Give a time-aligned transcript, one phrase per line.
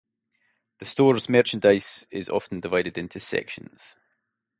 [0.79, 3.93] The store's merchandise is often divided into sections.